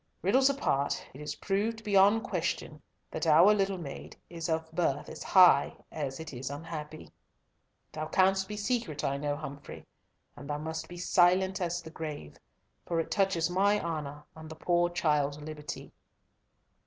Riddles 0.23 0.49
apart, 0.49 1.05
it 1.13 1.21
is 1.21 1.35
proved 1.35 1.83
beyond 1.83 2.23
question 2.23 2.81
that 3.11 3.27
our 3.27 3.53
little 3.53 3.77
maid 3.77 4.17
is 4.31 4.49
of 4.49 4.71
birth 4.71 5.07
as 5.09 5.21
high 5.21 5.77
as 5.91 6.19
it 6.19 6.33
is 6.33 6.49
unhappy. 6.49 7.11
Thou 7.91 8.07
canst 8.07 8.47
be 8.47 8.57
secret, 8.57 9.03
I 9.03 9.17
know, 9.17 9.35
Humfrey, 9.35 9.85
and 10.35 10.49
thou 10.49 10.57
must 10.57 10.87
be 10.87 10.97
silent 10.97 11.61
as 11.61 11.83
the 11.83 11.91
grave, 11.91 12.39
for 12.83 12.99
it 12.99 13.11
touches 13.11 13.47
my 13.47 13.79
honour 13.79 14.23
and 14.35 14.49
the 14.49 14.55
poor 14.55 14.89
child's 14.89 15.39
liberty." 15.39 15.91